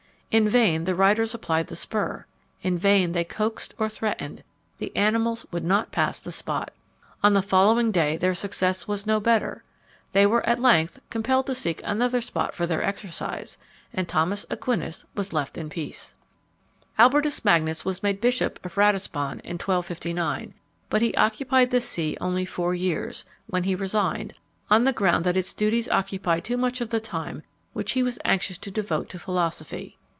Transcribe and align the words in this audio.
In 0.33 0.47
vain 0.47 0.85
the 0.85 0.95
riders 0.95 1.33
applied 1.35 1.67
the 1.67 1.75
spur 1.75 2.25
in 2.61 2.77
vain 2.77 3.11
they 3.11 3.25
coaxed 3.25 3.73
or 3.77 3.89
threatened, 3.89 4.45
the 4.77 4.95
animals 4.95 5.45
would 5.51 5.65
not 5.65 5.91
pass 5.91 6.21
the 6.21 6.31
spot. 6.31 6.71
On 7.21 7.33
the 7.33 7.41
following 7.41 7.91
day 7.91 8.15
their 8.15 8.33
success 8.33 8.87
was 8.87 9.05
no 9.05 9.19
better. 9.19 9.65
They 10.13 10.25
were 10.25 10.41
at 10.47 10.57
length 10.57 11.01
compelled 11.09 11.47
to 11.47 11.53
seek 11.53 11.81
another 11.83 12.21
spot 12.21 12.55
for 12.55 12.65
their 12.65 12.81
exercise, 12.81 13.57
and 13.91 14.07
Thomas 14.07 14.45
Aquinas 14.49 15.03
was 15.15 15.33
left 15.33 15.57
in 15.57 15.67
peace. 15.69 16.15
Naudé, 16.15 16.15
Apologie 16.15 16.15
des 16.15 16.21
Grands 16.23 16.23
Hommes 16.23 16.41
accusés 16.47 16.51
de 16.55 16.61
Magie, 16.63 16.79
chap. 16.79 16.85
xvii. 16.85 17.03
Albertus 17.03 17.45
Magnus 17.45 17.85
was 17.99 18.03
made 18.03 18.21
Bishop 18.21 18.65
of 18.65 18.75
Ratisbon 18.77 19.39
in 19.41 19.59
1259; 19.59 20.53
but 20.89 21.01
he 21.01 21.15
occupied 21.15 21.71
the 21.71 21.81
see 21.81 22.17
only 22.21 22.45
four 22.45 22.73
years, 22.73 23.25
when 23.47 23.65
he 23.65 23.75
resigned, 23.75 24.39
on 24.69 24.85
the 24.85 24.93
ground 24.93 25.25
that 25.25 25.35
its 25.35 25.51
duties 25.53 25.89
occupied 25.89 26.45
too 26.45 26.55
much 26.55 26.79
of 26.79 26.89
the 26.89 27.01
time 27.01 27.43
which 27.73 27.91
he 27.91 28.01
was 28.01 28.17
anxious 28.23 28.57
to 28.59 28.71
devote 28.71 29.09
to 29.09 29.19
philosophy. 29.19 29.97